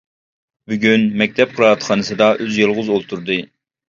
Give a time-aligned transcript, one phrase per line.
[0.71, 3.39] بۈگۈن مەكتەپ قىرائەتخانىسىدا ئۆزى يالغۇز ئولتۇردى.